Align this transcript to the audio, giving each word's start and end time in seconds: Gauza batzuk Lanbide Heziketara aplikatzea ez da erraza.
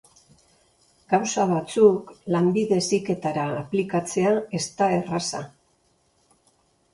Gauza 1.11 1.43
batzuk 1.51 2.09
Lanbide 2.35 2.79
Heziketara 2.81 3.43
aplikatzea 3.59 4.33
ez 4.61 4.63
da 4.81 4.89
erraza. 4.97 5.45